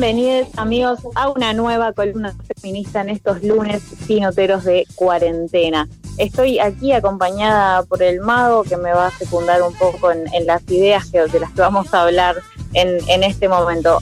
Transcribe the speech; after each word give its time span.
Bienvenidos 0.00 0.46
amigos 0.56 1.00
a 1.16 1.28
una 1.28 1.52
nueva 1.52 1.92
columna 1.92 2.32
feminista 2.54 3.00
en 3.00 3.08
estos 3.08 3.42
lunes 3.42 3.82
pinoteros 4.06 4.62
de 4.62 4.86
cuarentena. 4.94 5.88
Estoy 6.18 6.60
aquí 6.60 6.92
acompañada 6.92 7.82
por 7.82 8.00
el 8.04 8.20
mago 8.20 8.62
que 8.62 8.76
me 8.76 8.92
va 8.92 9.08
a 9.08 9.10
secundar 9.10 9.60
un 9.60 9.74
poco 9.74 10.12
en, 10.12 10.46
las 10.46 10.62
ideas 10.70 11.10
que, 11.10 11.22
de 11.22 11.40
las 11.40 11.50
que 11.50 11.62
vamos 11.62 11.92
a 11.92 12.02
hablar 12.02 12.36
en, 12.74 13.24
este 13.24 13.48
momento. 13.48 13.98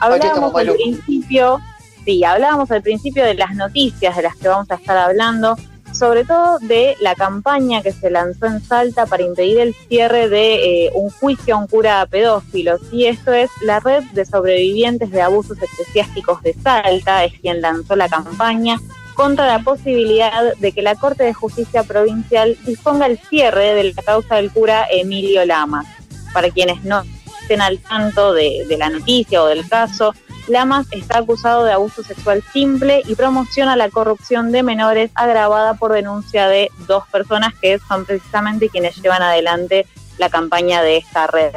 Hablábamos 0.00 0.54
al 0.54 0.72
principio, 0.72 1.60
sí, 2.06 2.24
hablábamos 2.24 2.70
al 2.70 2.80
principio 2.80 3.22
de 3.22 3.34
las 3.34 3.54
noticias 3.54 4.16
de 4.16 4.22
las 4.22 4.34
que 4.34 4.48
vamos 4.48 4.70
a 4.70 4.76
estar 4.76 4.96
hablando 4.96 5.58
sobre 5.98 6.24
todo 6.24 6.58
de 6.60 6.96
la 7.00 7.14
campaña 7.14 7.82
que 7.82 7.92
se 7.92 8.10
lanzó 8.10 8.46
en 8.46 8.62
Salta 8.62 9.06
para 9.06 9.24
impedir 9.24 9.58
el 9.58 9.74
cierre 9.74 10.28
de 10.28 10.86
eh, 10.86 10.90
un 10.94 11.10
juicio 11.10 11.56
a 11.56 11.58
un 11.58 11.66
cura 11.66 12.06
pedófilo. 12.06 12.78
Y 12.92 13.06
esto 13.06 13.32
es 13.32 13.50
la 13.62 13.80
red 13.80 14.04
de 14.12 14.24
sobrevivientes 14.24 15.10
de 15.10 15.22
abusos 15.22 15.58
eclesiásticos 15.60 16.40
de 16.42 16.54
Salta, 16.54 17.24
es 17.24 17.38
quien 17.40 17.60
lanzó 17.60 17.96
la 17.96 18.08
campaña 18.08 18.78
contra 19.14 19.48
la 19.48 19.58
posibilidad 19.64 20.54
de 20.56 20.70
que 20.70 20.82
la 20.82 20.94
Corte 20.94 21.24
de 21.24 21.34
Justicia 21.34 21.82
Provincial 21.82 22.56
disponga 22.64 23.06
el 23.06 23.18
cierre 23.18 23.74
de 23.74 23.92
la 23.92 24.02
causa 24.02 24.36
del 24.36 24.52
cura 24.52 24.86
Emilio 24.90 25.44
Lama. 25.44 25.84
Para 26.32 26.50
quienes 26.50 26.84
no 26.84 27.02
estén 27.42 27.60
al 27.60 27.78
tanto 27.78 28.32
de 28.32 28.76
la 28.78 28.90
noticia 28.90 29.42
o 29.42 29.46
del 29.46 29.68
caso, 29.68 30.14
Lamas 30.48 30.86
está 30.90 31.18
acusado 31.18 31.64
de 31.64 31.72
abuso 31.72 32.02
sexual 32.02 32.42
simple 32.52 33.02
y 33.06 33.14
promociona 33.14 33.76
la 33.76 33.90
corrupción 33.90 34.52
de 34.52 34.62
menores 34.62 35.10
agravada 35.14 35.74
por 35.74 35.92
denuncia 35.92 36.48
de 36.48 36.70
dos 36.86 37.04
personas 37.08 37.54
que 37.60 37.78
son 37.78 38.04
precisamente 38.04 38.68
quienes 38.68 38.96
llevan 38.96 39.22
adelante 39.22 39.86
la 40.18 40.28
campaña 40.28 40.82
de 40.82 40.96
esta 40.96 41.26
red. 41.26 41.52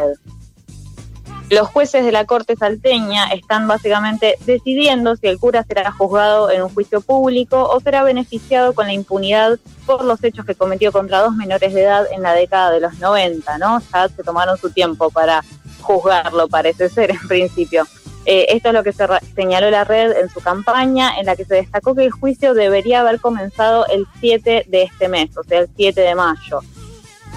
Los 1.52 1.68
jueces 1.68 2.06
de 2.06 2.14
la 2.14 2.24
Corte 2.24 2.56
salteña 2.56 3.26
están 3.26 3.68
básicamente 3.68 4.38
decidiendo 4.46 5.18
si 5.18 5.28
el 5.28 5.38
cura 5.38 5.64
será 5.64 5.92
juzgado 5.92 6.50
en 6.50 6.62
un 6.62 6.70
juicio 6.70 7.02
público 7.02 7.70
o 7.70 7.80
será 7.82 8.04
beneficiado 8.04 8.74
con 8.74 8.88
la 8.88 8.94
impunidad 8.94 9.60
por 9.86 10.06
los 10.06 10.24
hechos 10.24 10.46
que 10.46 10.56
cometió 10.56 10.94
contra 10.94 11.20
dos 11.20 11.36
menores 11.36 11.74
de 11.74 11.84
edad 11.84 12.06
en 12.10 12.22
la 12.22 12.34
década 12.34 12.72
de 12.72 12.80
los 12.80 13.00
90, 13.00 13.58
¿no? 13.58 13.82
Ya 13.94 14.08
se 14.08 14.24
tomaron 14.24 14.58
su 14.58 14.70
tiempo 14.70 15.10
para 15.10 15.44
juzgarlo, 15.82 16.48
parece 16.48 16.88
ser 16.88 17.12
en 17.12 17.28
principio. 17.28 17.86
Eh, 18.26 18.46
esto 18.50 18.70
es 18.70 18.74
lo 18.74 18.84
que 18.84 18.94
se 18.94 19.06
señaló 19.36 19.72
la 19.72 19.84
red 19.84 20.12
en 20.18 20.30
su 20.30 20.42
campaña, 20.42 21.18
en 21.20 21.26
la 21.26 21.36
que 21.36 21.46
se 21.46 21.56
destacó 21.56 21.96
que 21.96 22.06
el 22.06 22.12
juicio 22.12 22.54
debería 22.54 23.02
haber 23.02 23.20
comenzado 23.20 23.88
el 23.88 24.06
7 24.20 24.66
de 24.68 24.84
este 24.84 25.08
mes, 25.08 25.36
o 25.38 25.44
sea, 25.44 25.60
el 25.62 25.70
7 25.76 26.00
de 26.02 26.16
mayo. 26.16 26.60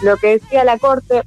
Lo 0.02 0.16
que 0.16 0.38
decía 0.38 0.64
la 0.64 0.78
Corte 0.78 1.22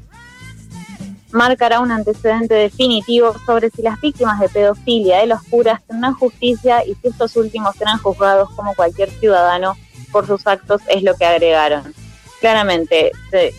marcará 1.32 1.80
un 1.80 1.92
antecedente 1.92 2.54
definitivo 2.54 3.34
sobre 3.46 3.70
si 3.72 3.82
las 3.82 4.00
víctimas 4.00 4.40
de 4.40 4.50
pedofilia 4.50 5.20
de 5.20 5.28
los 5.28 5.42
curas 5.44 5.82
tendrán 5.86 6.14
justicia 6.14 6.86
y 6.86 6.96
si 6.96 7.08
estos 7.08 7.36
últimos 7.36 7.76
serán 7.76 7.98
juzgados 7.98 8.50
como 8.52 8.76
cualquier 8.76 9.10
ciudadano 9.10 9.76
por 10.12 10.28
sus 10.28 10.46
actos, 10.46 10.82
es 10.88 11.04
lo 11.04 11.16
que 11.16 11.26
agregaron 11.26 11.94
claramente, 12.40 13.12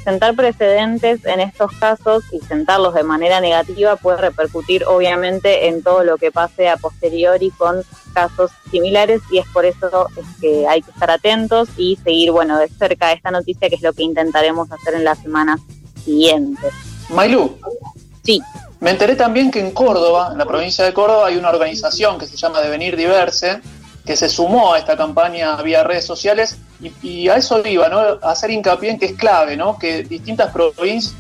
sentar 0.05 0.35
precedentes 0.35 1.25
en 1.25 1.41
estos 1.41 1.73
casos 1.73 2.25
y 2.33 2.41
sentarlos 2.41 2.95
de 2.95 3.03
manera 3.03 3.41
negativa 3.41 3.97
puede 3.97 4.19
repercutir 4.19 4.85
obviamente 4.85 5.69
en 5.69 5.83
todo 5.83 6.05
lo 6.05 6.17
que 6.17 6.31
pase 6.31 6.69
a 6.69 6.77
posteriori 6.77 7.51
con 7.51 7.83
casos 8.13 8.51
similares 8.71 9.21
y 9.31 9.39
es 9.39 9.47
por 9.49 9.65
eso 9.65 10.09
que 10.41 10.67
hay 10.67 10.83
que 10.83 10.91
estar 10.91 11.11
atentos 11.11 11.69
y 11.77 11.97
seguir, 12.03 12.31
bueno, 12.31 12.59
de 12.59 12.69
cerca 12.69 13.13
esta 13.13 13.31
noticia 13.31 13.69
que 13.69 13.77
es 13.77 13.83
lo 13.83 13.93
que 13.93 14.03
intentaremos 14.03 14.71
hacer 14.73 14.95
en 14.95 15.05
las 15.05 15.19
semanas 15.19 15.61
siguientes. 16.05 16.73
Mailú. 17.11 17.57
Sí. 18.25 18.43
Me 18.81 18.91
enteré 18.91 19.17
también 19.17 19.51
que 19.51 19.59
en 19.59 19.73
Córdoba, 19.73 20.29
en 20.33 20.39
la 20.39 20.45
provincia 20.45 20.85
de 20.85 20.93
Córdoba, 20.93 21.27
hay 21.27 21.37
una 21.37 21.51
organización 21.51 22.19
que 22.19 22.27
se 22.27 22.37
llama 22.37 22.61
Devenir 22.61 22.97
Diverse, 22.97 23.61
que 24.09 24.17
se 24.17 24.31
sumó 24.31 24.73
a 24.73 24.79
esta 24.79 24.97
campaña 24.97 25.55
vía 25.61 25.85
redes 25.85 26.07
sociales 26.07 26.57
y, 27.03 27.29
a 27.29 27.37
eso 27.37 27.61
iba, 27.67 27.91
¿no? 27.91 28.01
Hacer 28.23 28.51
hincapié 28.51 28.93
en 28.93 28.99
que 28.99 29.05
es 29.05 29.13
clave, 29.13 29.55
¿no? 29.55 29.79
Que 29.79 30.03
distintas 30.03 30.51
provincias, 30.51 31.13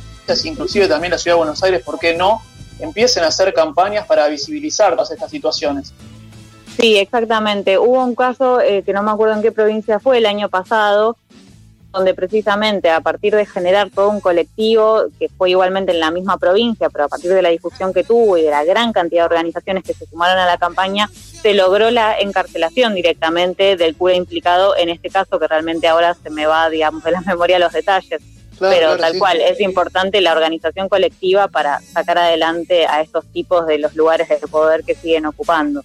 inclusive 0.46 0.88
también 0.88 1.10
la 1.10 1.18
ciudad 1.18 1.34
de 1.34 1.38
Buenos 1.40 1.62
Aires, 1.62 1.82
¿por 1.84 1.98
qué 1.98 2.14
no? 2.14 2.40
Empiecen 2.80 3.24
a 3.24 3.26
hacer 3.26 3.52
campañas 3.52 4.06
para 4.06 4.26
visibilizar 4.28 4.94
todas 4.94 5.10
estas 5.10 5.30
situaciones. 5.30 5.92
Sí, 6.80 6.96
exactamente. 6.96 7.76
Hubo 7.78 8.02
un 8.02 8.14
caso 8.14 8.58
eh, 8.62 8.82
que 8.82 8.94
no 8.94 9.02
me 9.02 9.10
acuerdo 9.10 9.34
en 9.34 9.42
qué 9.42 9.52
provincia 9.52 10.00
fue 10.00 10.16
el 10.16 10.24
año 10.24 10.48
pasado, 10.48 11.18
donde 11.92 12.14
precisamente 12.14 12.90
a 12.90 13.00
partir 13.00 13.34
de 13.34 13.46
generar 13.46 13.90
todo 13.90 14.10
un 14.10 14.20
colectivo, 14.20 15.04
que 15.18 15.28
fue 15.28 15.50
igualmente 15.50 15.92
en 15.92 16.00
la 16.00 16.10
misma 16.10 16.36
provincia, 16.36 16.90
pero 16.90 17.04
a 17.04 17.08
partir 17.08 17.32
de 17.32 17.42
la 17.42 17.48
difusión 17.48 17.92
que 17.94 18.04
tuvo 18.04 18.36
y 18.36 18.42
de 18.42 18.50
la 18.50 18.64
gran 18.64 18.92
cantidad 18.92 19.22
de 19.22 19.26
organizaciones 19.26 19.84
que 19.84 19.94
se 19.94 20.06
sumaron 20.06 20.38
a 20.38 20.46
la 20.46 20.58
campaña, 20.58 21.08
se 21.12 21.54
logró 21.54 21.90
la 21.90 22.18
encarcelación 22.18 22.94
directamente 22.94 23.76
del 23.76 23.96
cura 23.96 24.14
implicado 24.14 24.76
en 24.76 24.90
este 24.90 25.08
caso, 25.08 25.38
que 25.38 25.48
realmente 25.48 25.88
ahora 25.88 26.14
se 26.14 26.30
me 26.30 26.46
va, 26.46 26.68
digamos, 26.68 27.02
de 27.04 27.12
la 27.12 27.20
memoria 27.26 27.58
los 27.58 27.72
detalles. 27.72 28.20
pero 28.58 28.96
tal 28.96 29.16
cual, 29.18 29.40
es 29.40 29.60
importante 29.60 30.20
la 30.20 30.32
organización 30.32 30.88
colectiva 30.88 31.48
para 31.48 31.80
sacar 31.80 32.18
adelante 32.18 32.86
a 32.86 33.00
estos 33.00 33.24
tipos 33.26 33.66
de 33.66 33.78
los 33.78 33.94
lugares 33.94 34.28
de 34.28 34.48
poder 34.48 34.82
que 34.84 34.94
siguen 34.94 35.26
ocupando 35.26 35.82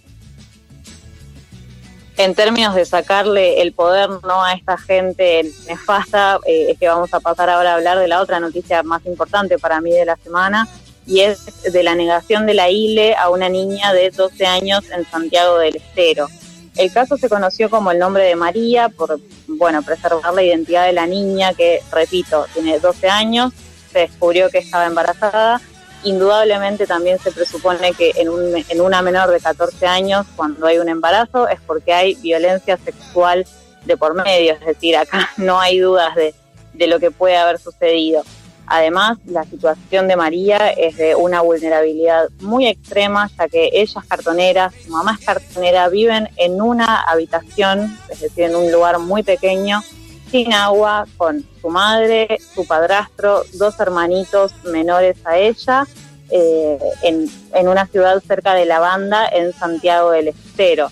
en 2.18 2.36
términos 2.36 2.76
de 2.76 2.86
sacarle 2.86 3.62
el 3.62 3.74
poder 3.74 4.10
no 4.10 4.44
a 4.44 4.54
esta 4.54 4.78
gente 4.78 5.50
nefasta, 5.68 6.40
eh, 6.46 6.68
es 6.72 6.80
que 6.80 6.88
vamos 6.88 7.14
a 7.14 7.20
pasar 7.20 7.50
ahora 7.50 7.72
a 7.72 7.76
hablar 7.76 7.98
de 8.00 8.08
la 8.08 8.22
otra 8.22 8.40
noticia 8.40 8.84
más 8.84 9.06
importante 9.06 9.58
para 9.58 9.82
mí 9.82 9.92
de 9.92 10.06
la 10.06 10.16
semana, 10.18 10.68
y 11.06 11.22
es 11.22 11.64
de 11.64 11.84
la 11.84 11.96
negación 11.96 12.46
de 12.46 12.54
la 12.54 12.70
ILE 12.70 13.16
a 13.16 13.30
una 13.30 13.50
niña 13.50 13.94
de 13.94 14.10
12 14.12 14.46
años 14.46 14.84
en 14.96 15.06
Santiago 15.06 15.58
del 15.58 15.76
Estero. 15.76 16.28
El 16.78 16.92
caso 16.92 17.18
se 17.18 17.30
conoció 17.30 17.70
como 17.70 17.92
el 17.92 18.00
nombre 18.00 18.24
de 18.24 18.36
María 18.36 18.90
por, 18.90 19.20
bueno, 19.48 19.84
preservar 19.84 20.34
la 20.34 20.44
identidad 20.44 20.86
de 20.86 20.94
la 20.94 21.06
niña 21.06 21.54
que, 21.54 21.82
repito, 21.92 22.48
tiene 22.54 22.80
12 22.80 23.10
años, 23.10 23.54
se 23.92 24.00
descubrió 24.00 24.50
que 24.50 24.60
estaba 24.60 24.86
embarazada 24.86 25.62
indudablemente 26.04 26.86
también 26.86 27.20
se 27.20 27.32
presupone 27.32 27.94
que 27.94 28.14
en, 28.16 28.30
un, 28.30 28.64
en 28.68 28.82
una 28.82 29.02
menor 29.02 29.30
de 29.30 29.40
14 29.40 29.86
años, 29.88 30.26
cuando 30.36 30.66
hay 30.66 30.80
un 30.80 30.90
embarazo, 30.90 31.48
es 31.48 31.60
porque 31.62 31.94
hay 31.94 32.16
violencia 32.16 32.78
sexual 32.78 33.46
de 33.86 33.98
por 33.98 34.14
medio, 34.14 34.54
es 34.54 34.66
decir, 34.66 34.96
acá 34.96 35.30
no 35.38 35.60
hay 35.60 35.80
dudas 35.80 36.16
de, 36.16 36.34
de 36.74 36.88
lo 36.88 37.00
que 37.00 37.12
puede 37.12 37.38
haber 37.38 37.60
sucedido. 37.60 38.24
Además, 38.66 39.18
la 39.26 39.44
situación 39.44 40.08
de 40.08 40.16
María 40.16 40.70
es 40.70 40.96
de 40.96 41.16
una 41.16 41.42
vulnerabilidad 41.42 42.30
muy 42.40 42.68
extrema, 42.68 43.30
ya 43.38 43.48
que 43.50 43.70
ella 43.74 44.00
es 44.02 44.08
cartonera, 44.08 44.72
su 44.86 44.90
mamá 44.90 45.18
es 45.20 45.26
cartonera, 45.26 45.90
viven 45.90 46.30
en 46.38 46.62
una 46.62 47.02
habitación, 47.02 47.98
es 48.10 48.22
decir, 48.22 48.46
en 48.46 48.56
un 48.56 48.72
lugar 48.72 49.00
muy 49.00 49.22
pequeño, 49.22 49.82
sin 50.34 50.52
agua 50.52 51.06
con 51.16 51.46
su 51.62 51.70
madre, 51.70 52.40
su 52.56 52.66
padrastro, 52.66 53.44
dos 53.54 53.80
hermanitos 53.80 54.52
menores 54.64 55.16
a 55.26 55.38
ella, 55.38 55.86
eh, 56.32 56.80
en, 57.04 57.68
una 57.68 57.86
ciudad 57.86 58.20
cerca 58.28 58.56
de 58.56 58.66
La 58.66 58.80
Banda, 58.80 59.28
en 59.28 59.54
Santiago 59.54 60.10
del 60.10 60.30
Estero. 60.30 60.90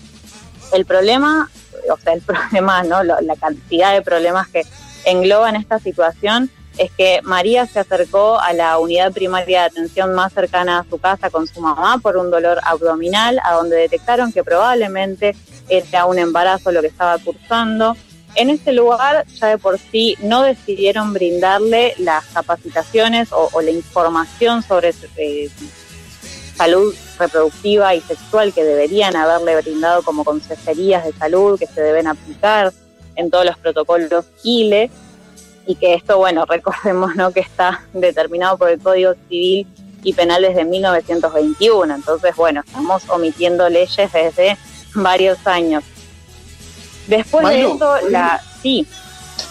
El 0.72 0.86
problema, 0.86 1.50
o 1.90 1.96
sea, 1.96 2.12
el 2.12 2.20
problema, 2.22 2.84
¿no? 2.84 3.02
la 3.02 3.34
cantidad 3.34 3.92
de 3.92 4.02
problemas 4.02 4.46
que 4.46 4.62
engloban 5.06 5.56
esta 5.56 5.80
situación 5.80 6.48
es 6.78 6.92
que 6.92 7.20
María 7.24 7.66
se 7.66 7.80
acercó 7.80 8.38
a 8.38 8.52
la 8.52 8.78
unidad 8.78 9.12
primaria 9.12 9.62
de 9.62 9.66
atención 9.66 10.14
más 10.14 10.32
cercana 10.32 10.78
a 10.78 10.84
su 10.88 10.98
casa 10.98 11.30
con 11.30 11.48
su 11.48 11.60
mamá 11.60 11.98
por 11.98 12.16
un 12.16 12.30
dolor 12.30 12.60
abdominal, 12.64 13.40
a 13.44 13.54
donde 13.54 13.74
detectaron 13.74 14.32
que 14.32 14.44
probablemente 14.44 15.34
era 15.68 16.06
un 16.06 16.20
embarazo 16.20 16.70
lo 16.70 16.80
que 16.80 16.86
estaba 16.86 17.18
cursando. 17.18 17.96
En 18.34 18.50
ese 18.50 18.72
lugar 18.72 19.26
ya 19.26 19.48
de 19.48 19.58
por 19.58 19.78
sí 19.78 20.16
no 20.20 20.42
decidieron 20.42 21.12
brindarle 21.12 21.94
las 21.98 22.24
capacitaciones 22.26 23.28
o, 23.32 23.60
la 23.60 23.70
información 23.70 24.62
sobre 24.62 24.94
eh, 25.16 25.50
salud 26.56 26.94
reproductiva 27.18 27.94
y 27.94 28.00
sexual 28.00 28.52
que 28.52 28.64
deberían 28.64 29.16
haberle 29.16 29.60
brindado 29.60 30.02
como 30.02 30.24
consejerías 30.24 31.04
de 31.04 31.12
salud 31.12 31.58
que 31.58 31.66
se 31.66 31.82
deben 31.82 32.06
aplicar 32.06 32.72
en 33.16 33.30
todos 33.30 33.44
los 33.44 33.58
protocolos 33.58 34.24
ILE 34.42 34.90
y 35.66 35.74
que 35.76 35.94
esto, 35.94 36.18
bueno, 36.18 36.44
recordemos 36.48 37.14
¿no? 37.14 37.32
que 37.32 37.40
está 37.40 37.82
determinado 37.92 38.58
por 38.58 38.70
el 38.70 38.80
Código 38.80 39.14
Civil 39.28 39.66
y 40.02 40.12
Penal 40.14 40.42
desde 40.42 40.64
1921. 40.64 41.94
Entonces, 41.94 42.34
bueno, 42.36 42.62
estamos 42.66 43.08
omitiendo 43.08 43.68
leyes 43.68 44.12
desde 44.12 44.56
varios 44.94 45.46
años. 45.46 45.84
Después 47.06 47.48
de 47.48 47.60
eso, 47.62 47.96
la... 48.10 48.40
Sí. 48.62 48.86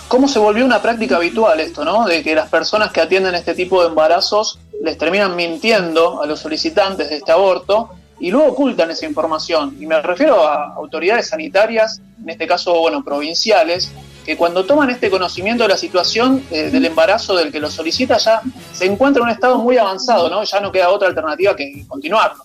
¿Cómo 0.08 0.28
se 0.28 0.40
volvió 0.40 0.66
una 0.66 0.82
práctica 0.82 1.18
habitual 1.18 1.60
esto, 1.60 1.86
no? 1.86 2.06
De 2.06 2.22
que 2.22 2.36
las 2.36 2.50
personas 2.50 2.92
que 2.92 3.02
atienden 3.02 3.34
este 3.36 3.54
tipo 3.54 3.82
de 3.82 3.90
embarazos 3.90 4.60
les 4.84 4.98
terminan 4.98 5.36
mintiendo 5.36 6.22
a 6.22 6.26
los 6.26 6.40
solicitantes 6.40 7.10
de 7.10 7.18
este 7.18 7.32
aborto 7.32 7.92
y 8.20 8.30
luego 8.30 8.52
ocultan 8.52 8.92
esa 8.92 9.06
información. 9.06 9.78
Y 9.80 9.88
me 9.88 10.02
refiero 10.02 10.46
a 10.46 10.74
autoridades 10.76 11.30
sanitarias, 11.30 12.02
en 12.22 12.30
este 12.30 12.46
caso, 12.46 12.80
bueno, 12.80 13.04
provinciales, 13.04 13.92
que 14.26 14.38
cuando 14.38 14.66
toman 14.66 14.90
este 14.90 15.10
conocimiento 15.10 15.64
de 15.64 15.70
la 15.70 15.78
situación 15.78 16.46
eh, 16.52 16.70
del 16.70 16.86
embarazo 16.86 17.36
del 17.36 17.52
que 17.52 17.60
lo 17.60 17.72
solicita 17.72 18.18
ya 18.18 18.42
se 18.72 18.86
encuentra 18.86 19.22
en 19.22 19.30
un 19.30 19.34
estado 19.34 19.58
muy 19.58 19.78
avanzado, 19.78 20.30
¿no? 20.30 20.44
Ya 20.44 20.60
no 20.60 20.72
queda 20.72 20.90
otra 20.90 21.08
alternativa 21.08 21.56
que 21.56 21.86
continuarlo. 21.88 22.44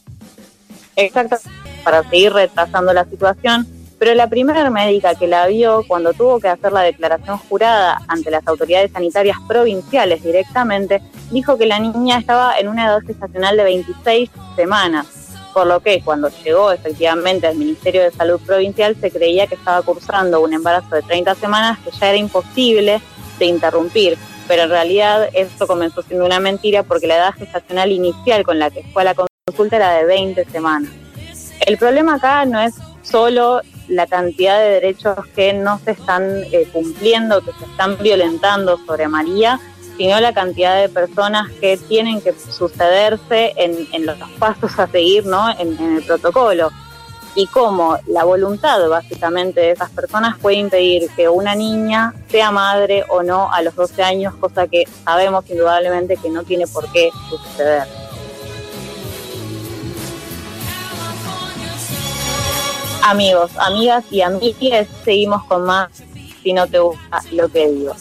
Exacto, 0.96 1.36
para 1.84 2.08
seguir 2.08 2.32
retrasando 2.32 2.92
la 2.94 3.04
situación, 3.04 3.66
pero 3.98 4.14
la 4.14 4.28
primera 4.28 4.68
médica 4.70 5.14
que 5.14 5.26
la 5.26 5.46
vio 5.46 5.84
cuando 5.86 6.12
tuvo 6.12 6.38
que 6.38 6.48
hacer 6.48 6.72
la 6.72 6.82
declaración 6.82 7.38
jurada 7.38 8.00
ante 8.08 8.30
las 8.30 8.46
autoridades 8.46 8.92
sanitarias 8.92 9.38
provinciales 9.48 10.22
directamente, 10.22 11.00
dijo 11.30 11.56
que 11.56 11.66
la 11.66 11.78
niña 11.78 12.18
estaba 12.18 12.58
en 12.58 12.68
una 12.68 12.86
edad 12.86 13.00
gestacional 13.06 13.56
de 13.56 13.64
26 13.64 14.30
semanas, 14.54 15.06
por 15.54 15.66
lo 15.66 15.80
que 15.80 16.02
cuando 16.02 16.28
llegó 16.44 16.72
efectivamente 16.72 17.46
al 17.46 17.56
Ministerio 17.56 18.02
de 18.02 18.10
Salud 18.10 18.40
Provincial 18.44 18.96
se 19.00 19.10
creía 19.10 19.46
que 19.46 19.54
estaba 19.54 19.80
cursando 19.82 20.42
un 20.42 20.52
embarazo 20.52 20.94
de 20.94 21.02
30 21.02 21.34
semanas 21.36 21.78
que 21.78 21.90
ya 21.90 22.08
era 22.10 22.18
imposible 22.18 23.00
de 23.38 23.46
interrumpir, 23.46 24.18
pero 24.46 24.64
en 24.64 24.70
realidad 24.70 25.28
esto 25.32 25.66
comenzó 25.66 26.02
siendo 26.02 26.26
una 26.26 26.40
mentira 26.40 26.82
porque 26.82 27.06
la 27.06 27.16
edad 27.16 27.34
gestacional 27.34 27.90
inicial 27.90 28.44
con 28.44 28.58
la 28.58 28.70
que 28.70 28.82
fue 28.92 29.02
a 29.02 29.06
la 29.06 29.14
consulta 29.14 29.76
era 29.76 29.94
de 29.94 30.04
20 30.04 30.44
semanas. 30.50 30.90
El 31.64 31.78
problema 31.78 32.16
acá 32.16 32.44
no 32.44 32.60
es 32.60 32.74
solo 33.02 33.62
la 33.88 34.06
cantidad 34.06 34.58
de 34.58 34.70
derechos 34.70 35.16
que 35.34 35.52
no 35.52 35.78
se 35.78 35.92
están 35.92 36.44
eh, 36.52 36.68
cumpliendo, 36.72 37.40
que 37.40 37.52
se 37.52 37.64
están 37.64 37.98
violentando 37.98 38.78
sobre 38.86 39.08
María, 39.08 39.60
sino 39.96 40.20
la 40.20 40.32
cantidad 40.32 40.80
de 40.80 40.88
personas 40.88 41.50
que 41.60 41.76
tienen 41.76 42.20
que 42.20 42.32
sucederse 42.32 43.54
en, 43.56 44.04
los 44.04 44.16
pasos 44.38 44.78
a 44.78 44.86
seguir 44.86 45.24
¿no? 45.24 45.50
en, 45.58 45.76
en 45.78 45.96
el 45.96 46.02
protocolo 46.02 46.70
y 47.36 47.46
cómo 47.46 47.98
la 48.06 48.24
voluntad 48.24 48.88
básicamente 48.88 49.60
de 49.60 49.70
esas 49.72 49.90
personas 49.90 50.38
puede 50.38 50.56
impedir 50.56 51.08
que 51.14 51.28
una 51.28 51.54
niña 51.54 52.14
sea 52.30 52.50
madre 52.50 53.04
o 53.08 53.22
no 53.22 53.52
a 53.52 53.60
los 53.60 53.74
12 53.76 54.02
años, 54.02 54.34
cosa 54.34 54.66
que 54.66 54.84
sabemos 55.04 55.48
indudablemente 55.48 56.16
que 56.16 56.30
no 56.30 56.42
tiene 56.44 56.66
por 56.66 56.90
qué 56.92 57.10
suceder. 57.28 57.86
Amigos, 63.06 63.52
amigas 63.58 64.04
y 64.10 64.20
amigues, 64.20 64.88
seguimos 65.04 65.44
con 65.44 65.62
más 65.62 65.90
si 66.42 66.52
no 66.52 66.66
te 66.66 66.80
gusta 66.80 67.20
lo 67.30 67.48
que 67.48 67.68
digo. 67.68 67.94